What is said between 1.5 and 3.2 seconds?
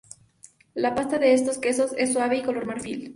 quesos es suave y color marfil.